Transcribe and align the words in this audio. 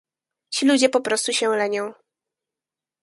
Ci 0.49 0.65
ludzie 0.65 0.89
po 0.89 1.01
prostu 1.01 1.33
się 1.33 1.49
lenią 1.49 1.93